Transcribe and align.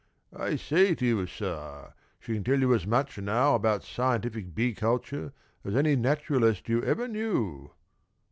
I 0.35 0.55
say 0.55 0.95
to 0.95 1.05
you, 1.05 1.27
sir, 1.27 1.93
she 2.19 2.33
can 2.33 2.43
tell 2.43 2.59
you 2.59 2.73
as 2.73 2.87
much 2.87 3.19
now 3.19 3.53
about 3.53 3.83
scientific 3.83 4.55
bee 4.55 4.73
culture 4.73 5.31
as 5.63 5.75
any 5.75 5.95
naturalist 5.95 6.67
you 6.67 6.81
ever 6.83 7.07
knew. 7.07 7.69